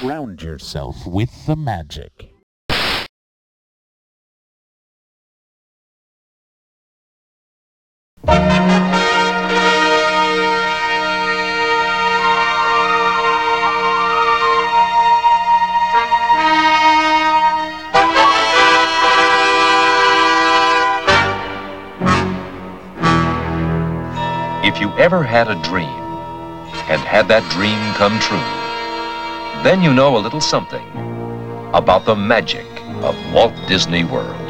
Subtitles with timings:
[0.00, 2.30] Surround yourself with the magic.
[24.64, 25.84] If you ever had a dream
[26.88, 28.61] and had that dream come true,
[29.62, 30.86] then you know a little something
[31.72, 32.66] about the magic
[33.02, 34.41] of Walt Disney World.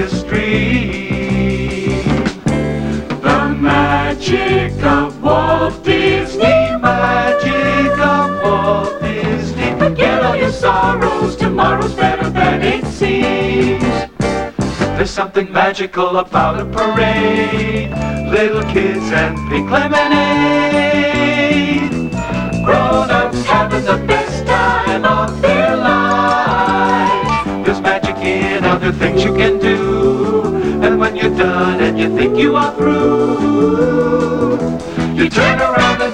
[0.00, 1.92] Dream.
[3.20, 9.78] The magic of Walt Disney, magic of Walt Disney.
[9.78, 13.82] Forget all your sorrows, tomorrow's better than it seems.
[14.96, 17.90] There's something magical about a parade.
[18.30, 20.70] Little kids and pink lemonade.
[22.64, 27.66] Grown-ups having the best time of their lives.
[27.66, 29.79] There's magic in other things you can do.
[31.40, 34.58] Done and you think you are through,
[35.14, 36.09] you turn around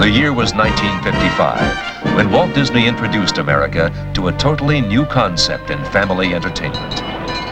[0.00, 5.82] The year was 1955 when Walt Disney introduced America to a totally new concept in
[5.86, 7.00] family entertainment.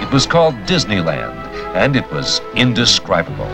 [0.03, 1.37] It was called Disneyland,
[1.75, 3.49] and it was indescribable.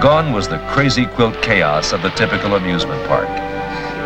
[0.00, 3.28] Gone was the crazy quilt chaos of the typical amusement park.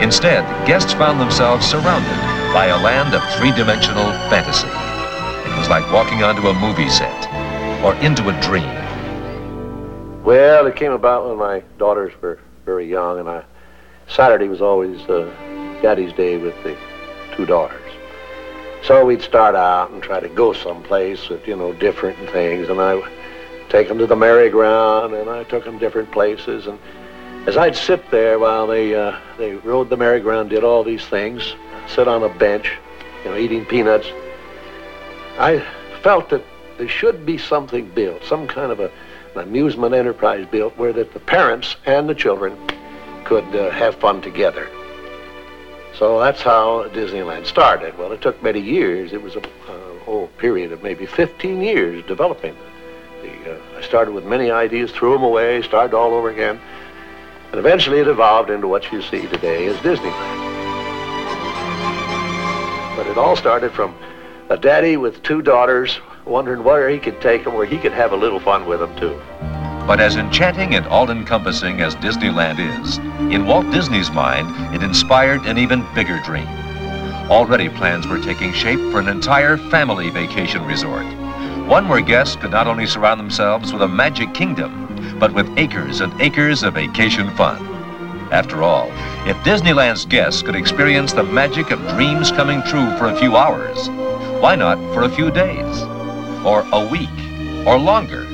[0.03, 4.69] Instead, guests found themselves surrounded by a land of three-dimensional fantasy.
[5.49, 7.29] It was like walking onto a movie set
[7.85, 8.69] or into a dream.
[10.25, 13.45] Well, it came about when my daughters were very young, and I
[14.07, 15.31] Saturday was always uh,
[15.83, 16.77] Daddy's Day with the
[17.35, 17.81] two daughters.
[18.83, 22.81] So we'd start out and try to go someplace with you know different things, and
[22.81, 23.01] I
[23.69, 26.79] take them to the merry-go-round, and I took them different places, and
[27.47, 31.55] as I'd sit there while they uh, they rode the merry-go-round, did all these things,
[31.87, 32.73] sit on a bench,
[33.25, 34.07] you know, eating peanuts.
[35.39, 35.65] I
[36.03, 36.45] felt that
[36.79, 38.91] there should be something built, some kind of a,
[39.37, 42.57] an amusement enterprise built where that the parents and the children
[43.25, 44.69] could uh, have fun together.
[45.99, 47.97] So that's how Disneyland started.
[47.97, 49.13] Well, it took many years.
[49.13, 52.57] It was a uh, whole period of maybe 15 years developing.
[53.23, 56.61] The, uh, I started with many ideas, threw them away, started all over again,
[57.51, 60.41] and eventually it evolved into what you see today as Disneyland.
[62.97, 63.95] But it all started from
[64.55, 68.13] a daddy with two daughters wondering where he could take them, where he could have
[68.13, 69.21] a little fun with them too.
[69.85, 72.99] But as enchanting and all-encompassing as Disneyland is,
[73.35, 76.47] in Walt Disney's mind, it inspired an even bigger dream.
[77.29, 81.05] Already plans were taking shape for an entire family vacation resort.
[81.67, 86.01] One where guests could not only surround themselves with a magic kingdom, but with acres
[86.01, 87.61] and acres of vacation fun.
[88.31, 88.87] After all,
[89.29, 93.91] if Disneyland's guests could experience the magic of dreams coming true for a few hours,
[94.45, 95.83] why not for a few days?
[96.45, 97.09] Or a week?
[97.67, 98.27] Or longer?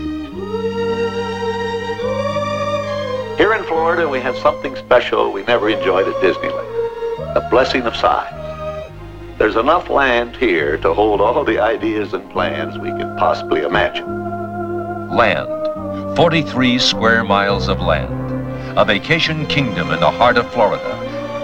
[3.37, 7.95] Here in Florida, we have something special we never enjoyed at Disneyland the blessing of
[7.95, 8.35] size.
[9.39, 15.15] There's enough land here to hold all the ideas and plans we could possibly imagine.
[15.15, 16.17] Land.
[16.17, 18.13] 43 square miles of land.
[18.77, 20.91] A vacation kingdom in the heart of Florida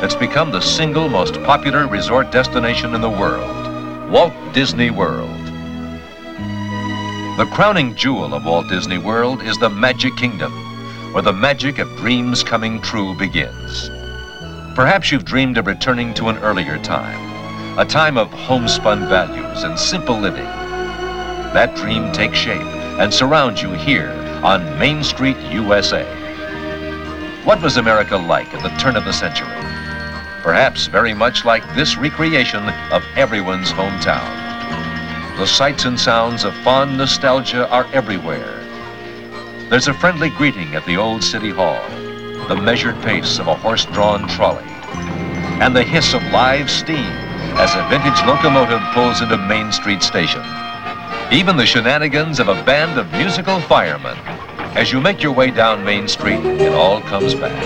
[0.01, 3.56] that's become the single most popular resort destination in the world.
[4.11, 5.47] Walt Disney World.
[7.39, 10.53] The crowning jewel of Walt Disney World is the Magic Kingdom,
[11.13, 13.91] where the magic of dreams coming true begins.
[14.77, 19.77] Perhaps you've dreamed of returning to an earlier time, a time of homespun values and
[19.77, 20.45] simple living.
[21.53, 22.63] That dream takes shape
[23.01, 24.11] and surrounds you here
[24.45, 26.05] on Main Street, USA.
[27.43, 29.76] What was America like at the turn of the century?
[30.47, 34.25] Perhaps very much like this recreation of everyone's hometown.
[35.39, 38.63] The sights and sounds of fond nostalgia are everywhere.
[39.69, 41.83] There's a friendly greeting at the old city hall,
[42.47, 44.63] the measured pace of a horse-drawn trolley,
[45.61, 47.11] and the hiss of live steam
[47.59, 50.43] as a vintage locomotive pulls into Main Street Station.
[51.33, 54.17] Even the shenanigans of a band of musical firemen.
[54.77, 57.65] As you make your way down Main Street, it all comes back.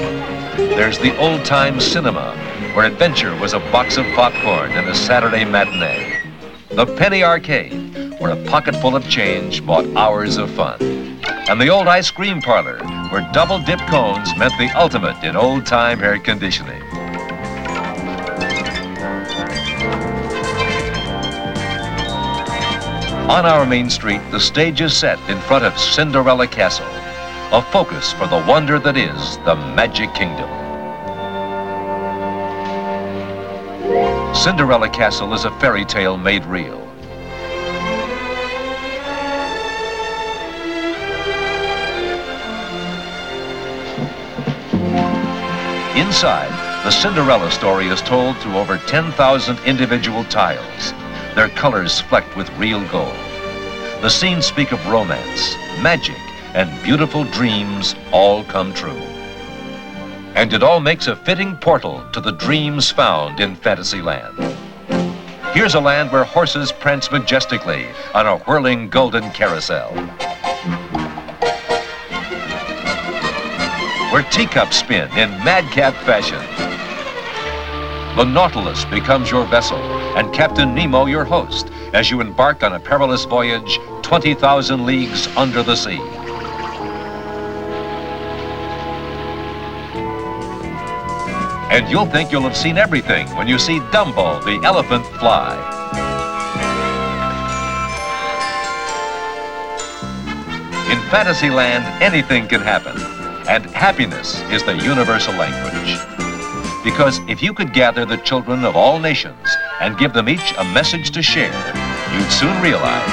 [0.56, 2.34] There's the old-time cinema,
[2.74, 6.20] where adventure was a box of popcorn and a Saturday matinee.
[6.70, 10.80] The Penny Arcade, where a pocketful of change bought hours of fun.
[11.48, 12.78] And the old ice cream parlor,
[13.08, 16.80] where double dip cones meant the ultimate in old-time air conditioning.
[23.28, 26.86] On our main street, the stage is set in front of Cinderella Castle,
[27.52, 30.59] a focus for the wonder that is the Magic Kingdom.
[34.34, 36.80] Cinderella Castle is a fairy tale made real.
[45.96, 46.48] Inside,
[46.84, 50.94] the Cinderella story is told through over 10,000 individual tiles,
[51.34, 53.14] their colors flecked with real gold.
[54.00, 56.16] The scenes speak of romance, magic,
[56.54, 59.19] and beautiful dreams all come true.
[60.40, 64.38] And it all makes a fitting portal to the dreams found in Fantasyland.
[65.52, 69.90] Here's a land where horses prance majestically on a whirling golden carousel.
[74.10, 76.40] Where teacups spin in madcap fashion.
[78.16, 79.76] The Nautilus becomes your vessel
[80.16, 85.62] and Captain Nemo your host as you embark on a perilous voyage 20,000 leagues under
[85.62, 86.00] the sea.
[91.70, 95.54] And you'll think you'll have seen everything when you see Dumbo, the elephant, fly.
[100.90, 103.00] In Fantasyland, anything can happen,
[103.48, 105.96] and happiness is the universal language.
[106.82, 110.64] Because if you could gather the children of all nations and give them each a
[110.64, 111.54] message to share,
[112.12, 113.12] you'd soon realize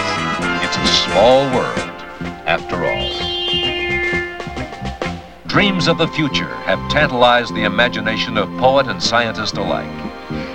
[0.66, 1.78] it's a small world
[2.48, 3.27] after all.
[5.58, 9.90] Dreams of the future have tantalized the imagination of poet and scientist alike.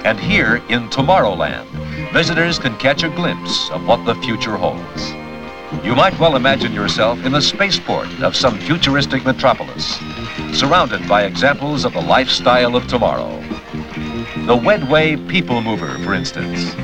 [0.04, 1.66] And here in Tomorrowland,
[2.12, 5.10] visitors can catch a glimpse of what the future holds.
[5.84, 9.98] You might well imagine yourself in the spaceport of some futuristic metropolis,
[10.52, 13.40] surrounded by examples of the lifestyle of tomorrow.
[14.46, 16.76] The Wedway People Mover, for instance.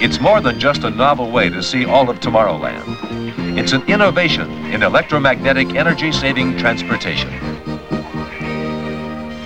[0.00, 3.25] It's more than just a novel way to see all of Tomorrowland.
[3.56, 7.32] It's an innovation in electromagnetic energy-saving transportation.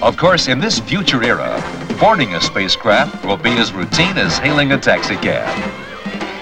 [0.02, 1.62] Of course, in this future era,
[2.00, 5.46] boarding a spacecraft will be as routine as hailing a taxicab.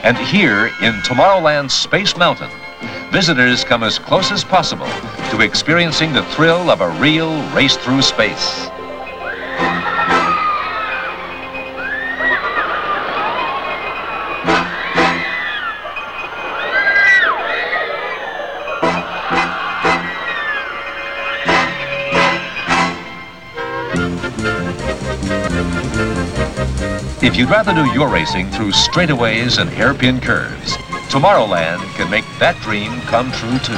[0.02, 2.50] And here in Tomorrowland's Space Mountain,
[3.12, 4.88] visitors come as close as possible
[5.30, 8.67] to experiencing the thrill of a real race through space.
[27.28, 30.72] If you'd rather do your racing through straightaways and hairpin curves,
[31.10, 33.74] Tomorrowland can make that dream come true too.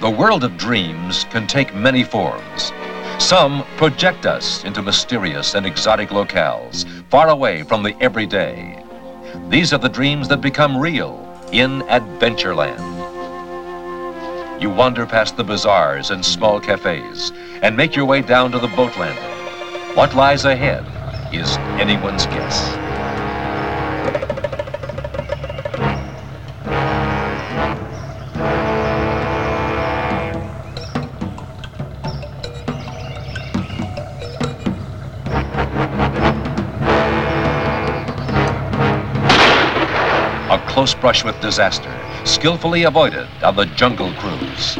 [0.00, 2.72] The world of dreams can take many forms.
[3.18, 8.80] Some project us into mysterious and exotic locales, far away from the everyday.
[9.48, 11.23] These are the dreams that become real
[11.54, 12.80] in Adventureland.
[14.60, 17.30] You wander past the bazaars and small cafes
[17.62, 19.22] and make your way down to the boat landing.
[19.94, 20.84] What lies ahead
[21.32, 22.83] is anyone's guess.
[40.84, 41.90] Close brush with disaster,
[42.26, 44.74] skillfully avoided on the Jungle Cruise.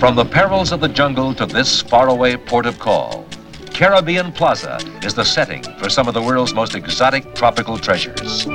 [0.00, 3.26] From the perils of the jungle to this faraway port of call,
[3.74, 8.46] Caribbean Plaza is the setting for some of the world's most exotic tropical treasures.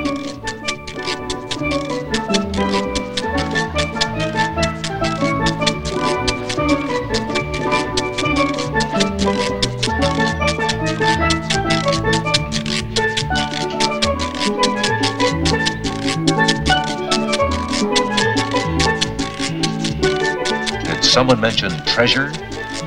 [21.26, 22.30] Someone treasure?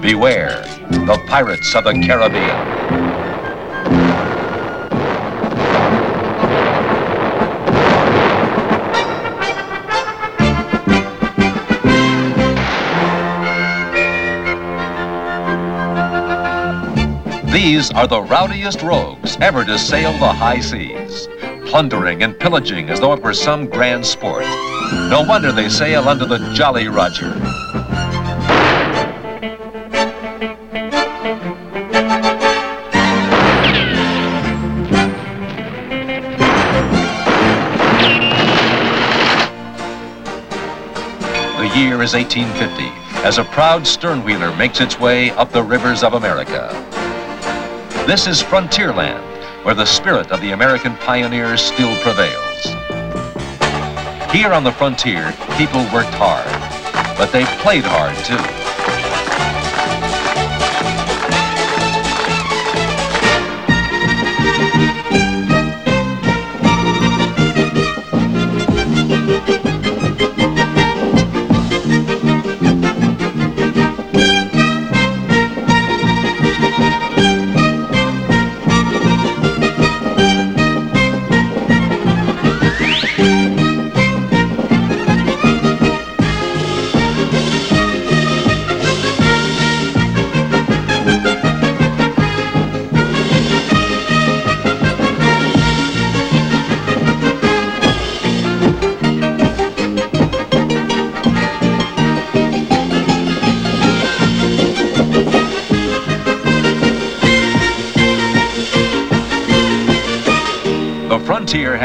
[0.01, 2.79] Beware, the pirates of the Caribbean.
[17.51, 21.27] These are the rowdiest rogues ever to sail the high seas,
[21.65, 24.45] plundering and pillaging as though it were some grand sport.
[25.09, 27.38] No wonder they sail under the Jolly Roger.
[42.01, 42.85] Is 1850
[43.25, 46.69] as a proud sternwheeler makes its way up the rivers of America.
[48.07, 49.23] This is Frontierland,
[49.65, 52.65] where the spirit of the American pioneers still prevails.
[54.31, 56.47] Here on the frontier, people worked hard,
[57.17, 58.58] but they played hard too.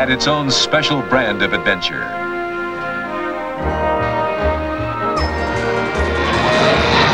[0.05, 2.05] Had its own special brand of adventure.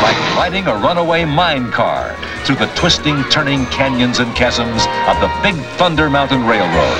[0.03, 5.31] Like riding a runaway mine car through the twisting, turning canyons and chasms of the
[5.41, 6.97] Big Thunder Mountain Railroad.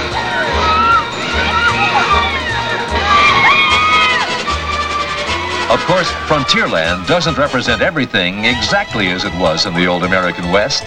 [5.70, 10.86] Of course, Frontierland doesn't represent everything exactly as it was in the old American West.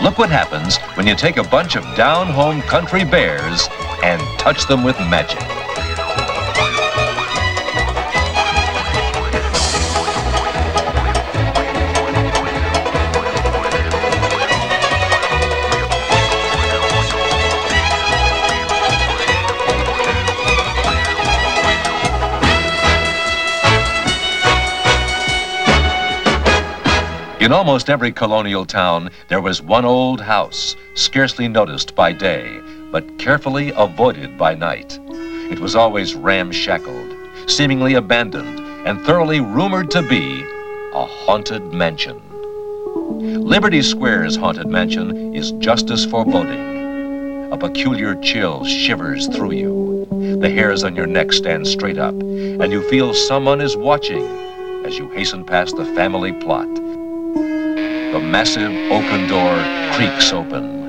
[0.00, 3.68] Look what happens when you take a bunch of down-home country bears
[4.02, 5.42] and touch them with magic.
[27.38, 32.60] In almost every colonial town, there was one old house, scarcely noticed by day,
[32.96, 34.98] but carefully avoided by night.
[35.52, 37.14] It was always ramshackled,
[37.46, 40.42] seemingly abandoned, and thoroughly rumored to be
[40.94, 42.18] a haunted mansion.
[43.20, 47.52] Liberty Square's haunted mansion is just as foreboding.
[47.52, 50.38] A peculiar chill shivers through you.
[50.40, 54.24] The hairs on your neck stand straight up, and you feel someone is watching
[54.86, 56.74] as you hasten past the family plot.
[56.74, 59.54] The massive oaken door
[59.92, 60.85] creaks open.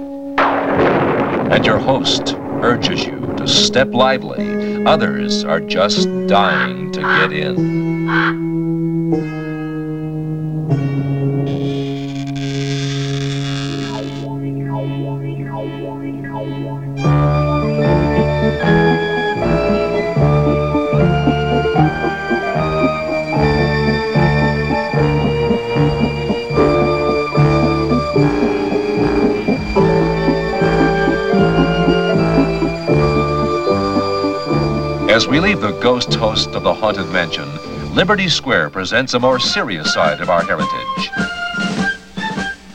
[1.50, 4.86] And your host urges you to step lively.
[4.86, 7.88] Others are just dying to get in.
[35.18, 37.50] As we leave the ghost host of the Haunted Mansion,
[37.96, 41.10] Liberty Square presents a more serious side of our heritage.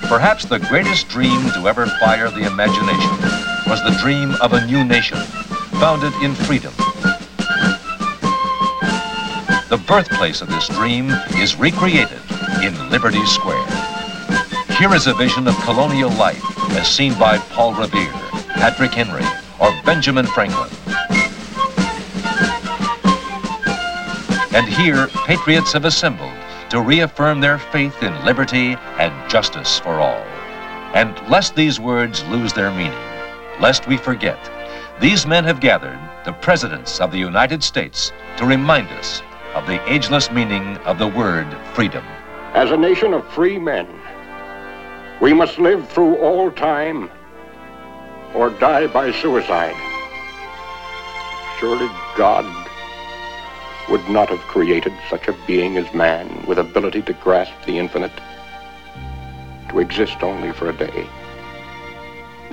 [0.09, 3.11] Perhaps the greatest dream to ever fire the imagination
[3.69, 5.19] was the dream of a new nation,
[5.79, 6.73] founded in freedom.
[9.69, 12.19] The birthplace of this dream is recreated
[12.61, 13.65] in Liberty Square.
[14.81, 18.11] Here is a vision of colonial life as seen by Paul Revere,
[18.49, 19.25] Patrick Henry,
[19.61, 20.71] or Benjamin Franklin.
[24.55, 26.35] And here, patriots have assembled
[26.69, 30.23] to reaffirm their faith in liberty and justice for all.
[30.93, 32.93] And lest these words lose their meaning,
[33.61, 34.39] lest we forget,
[35.01, 39.23] these men have gathered the presidents of the United States to remind us
[39.55, 42.05] of the ageless meaning of the word freedom.
[42.53, 43.89] As a nation of free men,
[45.23, 47.11] we must live through all time
[48.35, 49.77] or die by suicide.
[51.59, 52.62] Surely God
[53.89, 58.13] would not have created such a being as man with ability to grasp the infinite,
[59.69, 61.07] to exist only for a day.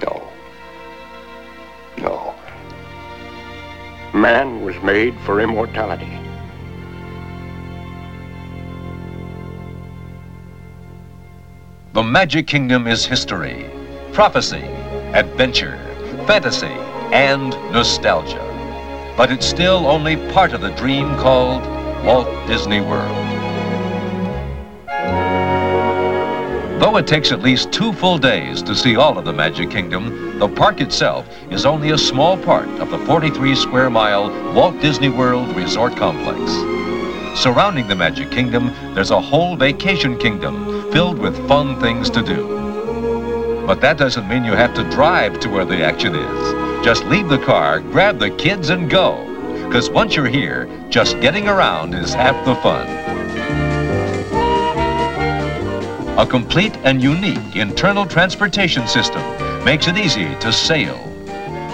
[0.02, 0.28] No.
[1.98, 2.36] No.
[4.14, 6.18] Man was made for immortality.
[11.94, 13.70] The Magic Kingdom is history,
[14.14, 14.64] prophecy,
[15.14, 15.78] adventure,
[16.26, 16.68] fantasy,
[17.12, 18.49] and nostalgia.
[19.20, 21.62] But it's still only part of the dream called
[22.06, 23.18] Walt Disney World.
[26.80, 30.40] Though it takes at least two full days to see all of the Magic Kingdom,
[30.40, 35.10] the park itself is only a small part of the 43 square mile Walt Disney
[35.10, 36.40] World Resort Complex.
[37.38, 43.66] Surrounding the Magic Kingdom, there's a whole vacation kingdom filled with fun things to do.
[43.68, 46.69] But that doesn't mean you have to drive to where the action is.
[46.84, 49.26] Just leave the car, grab the kids, and go.
[49.66, 52.88] Because once you're here, just getting around is half the fun.
[56.18, 59.22] A complete and unique internal transportation system
[59.64, 60.98] makes it easy to sail,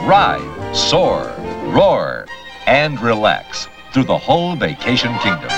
[0.07, 1.33] ride, soar,
[1.67, 2.25] roar,
[2.65, 5.49] and relax through the whole vacation kingdom.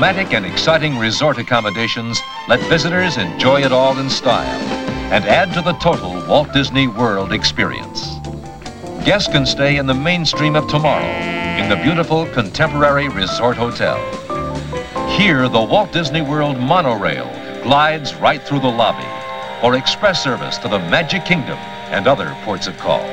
[0.00, 4.58] Dramatic and exciting resort accommodations let visitors enjoy it all in style
[5.12, 8.08] and add to the total Walt Disney World experience.
[9.04, 13.98] Guests can stay in the mainstream of tomorrow in the beautiful contemporary resort hotel.
[15.10, 17.28] Here, the Walt Disney World monorail
[17.62, 19.06] glides right through the lobby
[19.60, 21.58] for express service to the Magic Kingdom
[21.90, 23.04] and other ports of call.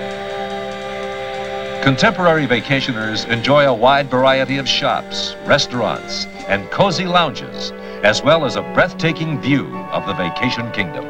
[1.83, 7.71] Contemporary vacationers enjoy a wide variety of shops, restaurants, and cozy lounges,
[8.03, 11.05] as well as a breathtaking view of the vacation kingdom.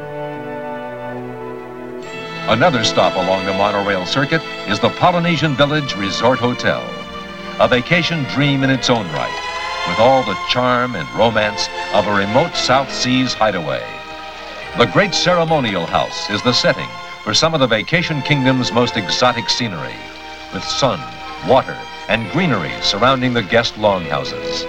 [2.48, 6.82] Another stop along the monorail circuit is the Polynesian Village Resort Hotel,
[7.60, 12.14] a vacation dream in its own right, with all the charm and romance of a
[12.14, 13.84] remote South Seas hideaway.
[14.78, 16.88] The Great Ceremonial House is the setting
[17.22, 19.96] for some of the vacation kingdom's most exotic scenery,
[20.54, 21.00] with sun,
[21.46, 21.76] water,
[22.08, 24.64] and greenery surrounding the guest longhouses.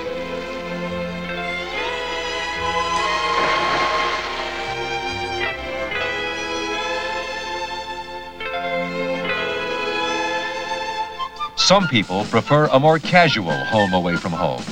[11.59, 14.63] Some people prefer a more casual home away from home.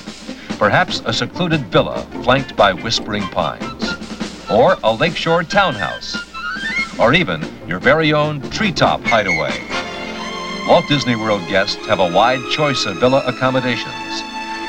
[0.58, 3.96] Perhaps a secluded villa flanked by whispering pines.
[4.50, 6.18] Or a lakeshore townhouse.
[6.98, 9.54] Or even your very own treetop hideaway.
[10.68, 14.24] Walt Disney World guests have a wide choice of villa accommodations,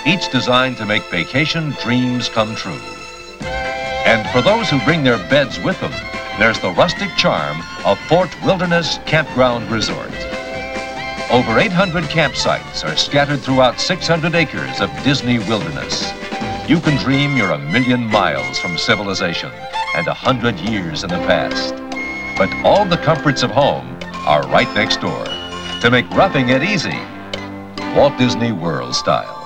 [0.05, 2.81] each designed to make vacation dreams come true.
[3.41, 5.93] And for those who bring their beds with them,
[6.39, 10.28] there's the rustic charm of Fort Wilderness Campground Resort.
[11.31, 16.11] Over 800 campsites are scattered throughout 600 acres of Disney wilderness.
[16.67, 19.53] You can dream you're a million miles from civilization
[19.95, 21.75] and a hundred years in the past.
[22.39, 25.27] But all the comforts of home are right next door
[25.83, 26.99] to make roughing it easy.
[27.95, 29.38] Walt Disney World style.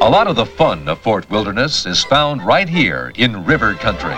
[0.00, 4.14] A lot of the fun of Fort Wilderness is found right here in River Country.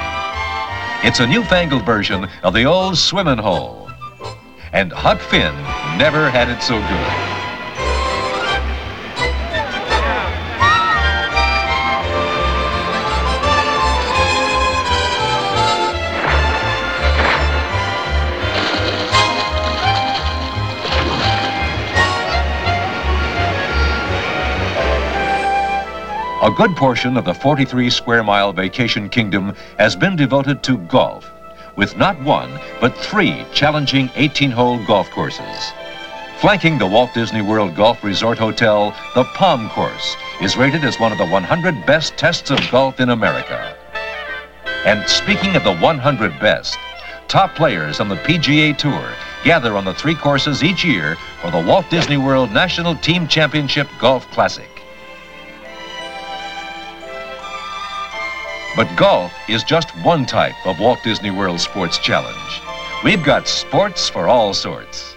[1.03, 3.90] It's a newfangled version of the old swimming hole.
[4.75, 5.55] And Huck Finn
[5.97, 7.30] never had it so good.
[26.42, 31.31] A good portion of the 43 square mile vacation kingdom has been devoted to golf,
[31.76, 35.72] with not one, but three challenging 18 hole golf courses.
[36.38, 41.12] Flanking the Walt Disney World Golf Resort Hotel, the Palm Course is rated as one
[41.12, 43.76] of the 100 best tests of golf in America.
[44.87, 46.79] And speaking of the 100 best,
[47.29, 49.12] top players on the PGA Tour
[49.44, 53.88] gather on the three courses each year for the Walt Disney World National Team Championship
[54.00, 54.69] Golf Classic.
[58.76, 62.62] But golf is just one type of Walt Disney World Sports Challenge.
[63.02, 65.16] We've got sports for all sorts.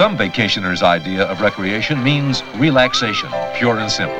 [0.00, 4.16] Some vacationer's idea of recreation means relaxation, pure and simple.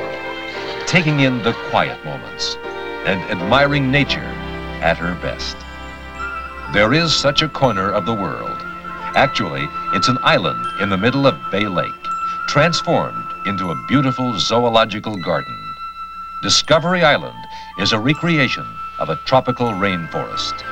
[0.87, 2.59] Taking in the quiet moments
[3.07, 4.31] and admiring nature
[4.83, 5.57] at her best.
[6.75, 8.59] There is such a corner of the world.
[9.17, 12.05] Actually, it's an island in the middle of Bay Lake,
[12.47, 15.57] transformed into a beautiful zoological garden.
[16.43, 17.43] Discovery Island
[17.79, 18.67] is a recreation
[18.99, 20.63] of a tropical rainforest.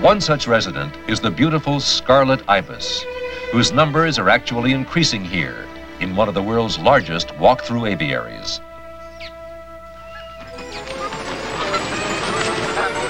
[0.00, 3.04] One such resident is the beautiful scarlet ibis,
[3.52, 5.66] whose numbers are actually increasing here
[6.00, 8.62] in one of the world's largest walk-through aviaries.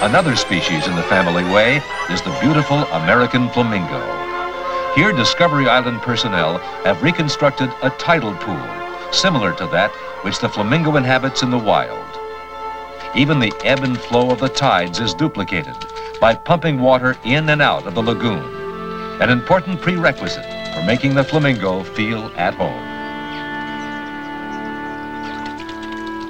[0.03, 4.00] Another species in the family way is the beautiful American flamingo.
[4.96, 9.92] Here, Discovery Island personnel have reconstructed a tidal pool similar to that
[10.24, 12.18] which the flamingo inhabits in the wild.
[13.14, 15.76] Even the ebb and flow of the tides is duplicated
[16.20, 18.44] by pumping water in and out of the lagoon,
[19.22, 22.87] an important prerequisite for making the flamingo feel at home.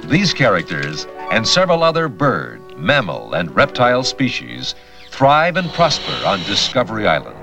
[0.09, 4.75] These characters and several other bird, mammal, and reptile species
[5.09, 7.37] thrive and prosper on Discovery Island,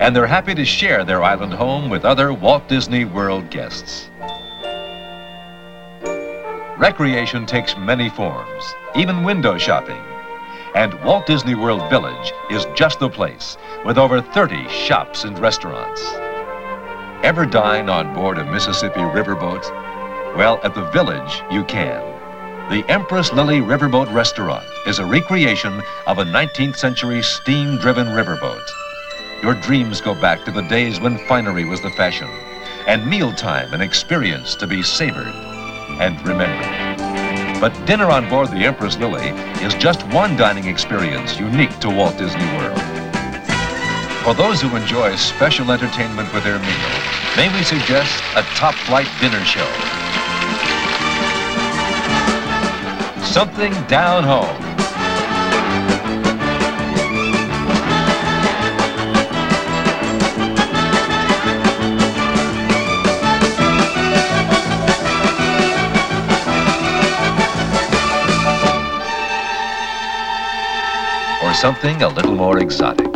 [0.00, 4.08] and they're happy to share their island home with other Walt Disney World guests.
[6.78, 10.00] Recreation takes many forms, even window shopping.
[10.74, 16.00] And Walt Disney World Village is just the place, with over 30 shops and restaurants.
[17.24, 19.64] Ever dine on board a Mississippi riverboat?
[20.36, 22.00] Well, at the Village, you can.
[22.70, 28.64] The Empress Lilly Riverboat Restaurant is a recreation of a 19th century steam-driven riverboat.
[29.42, 32.28] Your dreams go back to the days when finery was the fashion,
[32.86, 35.34] and mealtime an experience to be savored
[35.98, 37.09] and remembered.
[37.60, 39.28] But dinner on board the Empress Lilly
[39.62, 42.80] is just one dining experience unique to Walt Disney World.
[44.24, 46.90] For those who enjoy special entertainment with their meal,
[47.36, 49.68] may we suggest a top flight dinner show?
[53.22, 54.69] Something down home.
[71.60, 73.09] Something a little more exotic.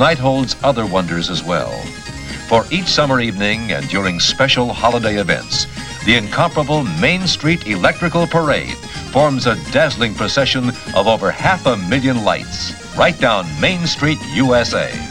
[0.00, 1.70] Night holds other wonders as well.
[2.48, 5.66] For each summer evening and during special holiday events,
[6.06, 8.78] the incomparable Main Street Electrical Parade
[9.12, 15.09] forms a dazzling procession of over half a million lights right down Main Street, USA.